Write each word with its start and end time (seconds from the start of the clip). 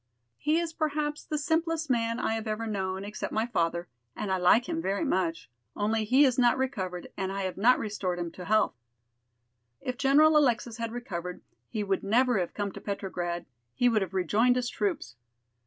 He 0.39 0.57
is 0.57 0.73
perhaps 0.73 1.23
the 1.23 1.37
simplest 1.37 1.87
man 1.87 2.19
I 2.19 2.33
have 2.33 2.47
ever 2.47 2.65
known, 2.65 3.05
except 3.05 3.31
my 3.31 3.45
father, 3.45 3.87
and 4.15 4.31
I 4.31 4.37
like 4.37 4.67
him 4.67 4.81
very 4.81 5.05
much. 5.05 5.47
Only 5.75 6.05
he 6.05 6.23
has 6.23 6.39
not 6.39 6.57
recovered 6.57 7.09
and 7.15 7.31
I 7.31 7.43
have 7.43 7.55
not 7.55 7.77
restored 7.77 8.17
him 8.17 8.31
to 8.31 8.45
health. 8.45 8.73
If 9.79 9.99
General 9.99 10.35
Alexis 10.37 10.77
had 10.77 10.91
recovered 10.91 11.43
he 11.69 11.83
would 11.83 12.01
never 12.01 12.39
have 12.39 12.55
come 12.55 12.71
to 12.71 12.81
Petrograd, 12.81 13.45
he 13.75 13.89
would 13.89 14.01
have 14.01 14.15
rejoined 14.15 14.55
his 14.55 14.69
troops. 14.69 15.17